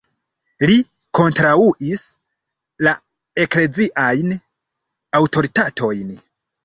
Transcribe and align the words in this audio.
Li 0.69 0.77
kontraŭis 1.17 2.05
la 2.87 2.93
ekleziajn 3.45 4.35
aŭtoritatojn. 5.21 6.15